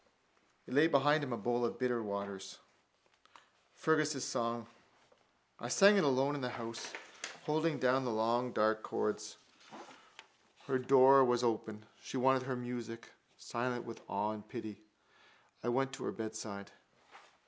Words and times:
It 0.65 0.73
lay 0.73 0.87
beneath 0.87 1.21
him, 1.21 1.31
a 1.31 1.37
bowl 1.37 1.63
of 1.63 1.77
bitter 1.77 2.01
waters. 2.01 2.57
Fergus' 3.75 4.25
song: 4.25 4.65
I 5.59 5.67
sang 5.67 5.95
it 5.95 6.03
alone 6.03 6.33
in 6.33 6.41
the 6.41 6.49
house, 6.49 6.91
holding 7.43 7.77
down 7.77 8.03
the 8.03 8.09
long 8.09 8.51
dark 8.51 8.81
chords. 8.81 9.37
Her 10.65 10.79
door 10.79 11.23
was 11.23 11.43
open: 11.43 11.85
she 12.01 12.17
wanted 12.17 12.39
to 12.39 12.45
hear 12.47 12.55
my 12.55 12.63
music. 12.63 13.11
Silent 13.37 13.85
with 13.85 14.01
awe 14.07 14.31
and 14.31 14.47
pity 14.49 14.81
I 15.63 15.69
went 15.69 15.93
to 15.93 16.05
her 16.05 16.11
bedside. 16.11 16.71